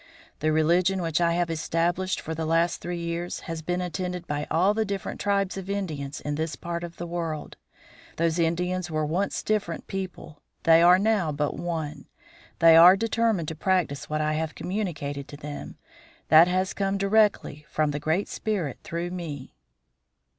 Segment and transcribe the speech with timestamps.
[0.39, 4.47] The religion which I have established for the last three years has been attended by
[4.49, 7.55] all the different tribes of Indians in this part of the world.
[8.15, 12.07] Those Indians were once different people; they are now but one;
[12.57, 15.77] they are determined to practise what I have communicated to them,
[16.29, 19.53] that has come directly from the Great Spirit through me."